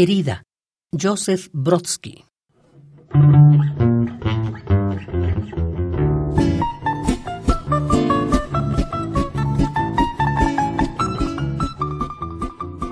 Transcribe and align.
Querida, 0.00 0.44
Joseph 0.98 1.48
Brodsky. 1.52 2.24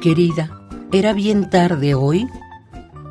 Querida, 0.02 0.50
era 0.92 1.14
bien 1.14 1.48
tarde 1.48 1.94
hoy 1.94 2.28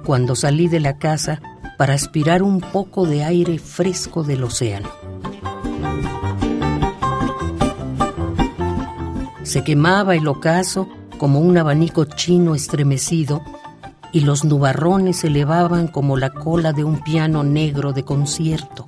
cuando 0.05 0.36
salí 0.36 0.68
de 0.68 0.79
la 0.79 1.00
casa 1.00 1.41
para 1.79 1.95
aspirar 1.95 2.43
un 2.43 2.61
poco 2.61 3.07
de 3.07 3.23
aire 3.23 3.57
fresco 3.57 4.21
del 4.21 4.43
océano. 4.43 4.91
Se 9.41 9.64
quemaba 9.64 10.16
el 10.16 10.27
ocaso 10.27 10.88
como 11.18 11.39
un 11.39 11.57
abanico 11.57 12.05
chino 12.05 12.54
estremecido 12.54 13.41
y 14.18 14.21
los 14.21 14.43
nubarrones 14.43 15.18
se 15.18 15.27
elevaban 15.27 15.87
como 15.87 16.18
la 16.18 16.32
cola 16.32 16.73
de 16.73 16.83
un 16.83 17.04
piano 17.04 17.43
negro 17.43 17.93
de 17.93 18.04
concierto. 18.04 18.87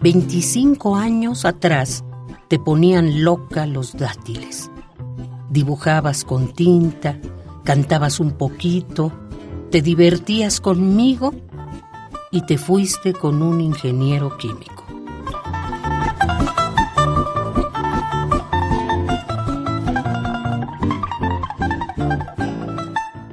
Veinticinco 0.00 0.96
años 0.96 1.44
atrás 1.44 2.02
te 2.48 2.58
ponían 2.58 3.24
loca 3.24 3.66
los 3.66 3.92
dátiles. 3.92 4.70
Dibujabas 5.50 6.24
con 6.24 6.54
tinta, 6.54 7.18
cantabas 7.62 8.20
un 8.20 8.32
poquito, 8.32 9.12
te 9.70 9.82
divertías 9.82 10.62
conmigo 10.62 11.34
y 12.30 12.40
te 12.46 12.56
fuiste 12.56 13.12
con 13.12 13.42
un 13.42 13.60
ingeniero 13.60 14.38
químico. 14.38 14.79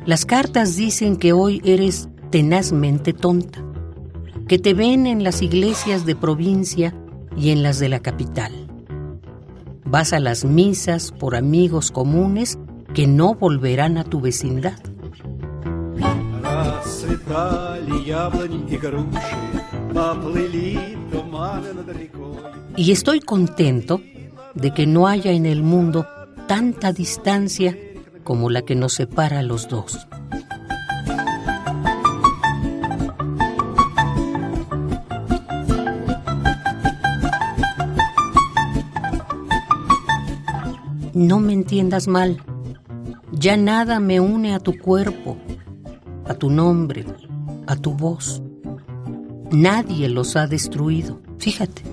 Las 0.08 0.25
cartas 0.25 0.77
dicen 0.77 1.17
que 1.17 1.33
hoy 1.33 1.61
eres 1.66 2.08
tenazmente 2.30 3.11
tonta 3.11 3.61
que 4.47 4.58
te 4.58 4.73
ven 4.73 5.05
en 5.05 5.22
las 5.22 5.41
iglesias 5.41 6.05
de 6.05 6.16
provincia 6.16 6.95
y 7.36 7.50
en 7.50 7.61
las 7.61 7.77
de 7.80 7.89
la 7.89 8.00
capital. 8.00 8.53
Vas 9.83 10.13
a 10.13 10.22
las 10.22 10.45
misas 10.45 11.11
por 11.11 11.35
amigos 11.35 11.91
comunes 11.91 12.58
que 12.94 13.05
no 13.05 13.35
volverán 13.35 13.97
a 13.97 14.05
tu 14.05 14.22
vecindad. 14.22 14.80
Y 22.78 22.91
estoy 22.94 23.19
contento 23.19 24.02
de 24.53 24.73
que 24.73 24.88
no 24.88 25.05
haya 25.05 25.31
en 25.31 25.45
el 25.45 25.63
mundo 25.63 26.08
tanta 26.47 26.94
distancia 26.94 27.78
como 28.28 28.50
la 28.50 28.64
que 28.64 28.75
nos 28.75 28.92
separa 28.92 29.39
a 29.39 29.42
los 29.42 29.70
dos. 29.70 30.06
No 41.14 41.39
me 41.39 41.53
entiendas 41.53 42.09
mal. 42.09 42.44
Ya 43.31 43.56
nada 43.56 44.02
me 44.02 44.19
une 44.19 44.53
a 44.53 44.59
tu 44.59 44.78
cuerpo, 44.78 45.38
a 46.28 46.34
tu 46.34 46.50
nombre, 46.50 47.06
a 47.66 47.78
tu 47.78 47.94
voz. 47.94 48.41
Nadie 49.52 50.09
los 50.09 50.36
ha 50.36 50.47
destruido. 50.47 51.22
Fíjate. 51.38 51.84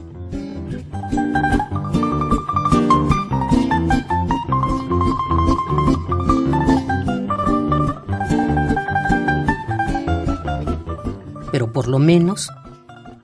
Por 11.84 11.90
lo 11.90 11.98
menos, 11.98 12.50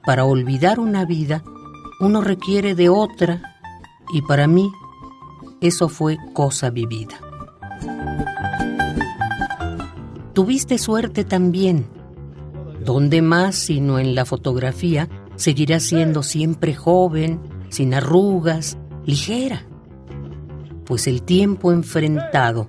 para 0.04 0.26
olvidar 0.26 0.80
una 0.80 1.06
vida, 1.06 1.42
uno 1.98 2.20
requiere 2.20 2.74
de 2.74 2.90
otra 2.90 3.56
y 4.12 4.20
para 4.20 4.46
mí 4.46 4.70
eso 5.62 5.88
fue 5.88 6.18
cosa 6.34 6.68
vivida. 6.68 7.14
Tuviste 10.34 10.76
suerte 10.76 11.24
también. 11.24 11.86
¿Dónde 12.84 13.22
más 13.22 13.54
sino 13.54 13.98
en 13.98 14.14
la 14.14 14.26
fotografía 14.26 15.08
seguirás 15.36 15.84
siendo 15.84 16.22
siempre 16.22 16.74
joven, 16.74 17.40
sin 17.70 17.94
arrugas, 17.94 18.76
ligera? 19.06 19.64
Pues 20.84 21.06
el 21.06 21.22
tiempo 21.22 21.72
enfrentado 21.72 22.68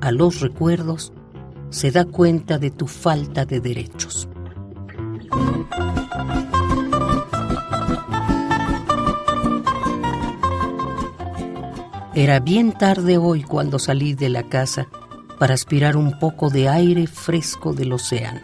a 0.00 0.12
los 0.12 0.40
recuerdos 0.40 1.12
se 1.70 1.90
da 1.90 2.04
cuenta 2.04 2.60
de 2.60 2.70
tu 2.70 2.86
falta 2.86 3.44
de 3.44 3.58
derechos. 3.58 4.28
Era 12.14 12.40
bien 12.40 12.72
tarde 12.72 13.16
hoy 13.16 13.42
cuando 13.42 13.78
salí 13.78 14.12
de 14.12 14.28
la 14.28 14.42
casa 14.42 14.86
para 15.38 15.54
aspirar 15.54 15.96
un 15.96 16.18
poco 16.18 16.50
de 16.50 16.68
aire 16.68 17.06
fresco 17.06 17.72
del 17.72 17.94
océano. 17.94 18.42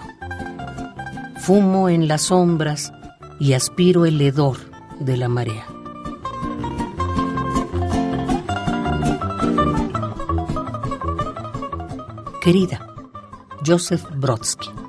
Fumo 1.41 1.91
en 1.91 2.09
las 2.09 2.23
sombras 2.23 2.95
y 3.39 3.53
aspiro 3.53 4.07
el 4.07 4.19
hedor 4.23 4.57
de 5.01 5.19
la 5.19 5.28
marea. 5.28 5.67
Querida, 12.41 12.87
Joseph 13.67 14.05
Brodsky. 14.17 14.88